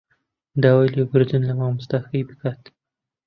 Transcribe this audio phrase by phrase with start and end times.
[0.61, 2.61] داوای لێبوردن لە مامۆستاکەی بکات